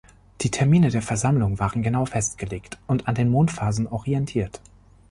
Die 0.41 0.49
Termine 0.49 0.89
der 0.89 1.03
Versammlungen 1.03 1.59
waren 1.59 1.83
genau 1.83 2.05
festgelegt 2.07 2.79
und 2.87 3.07
an 3.07 3.13
den 3.13 3.29
Mondphasen 3.29 3.85
orientiert. 3.85 4.59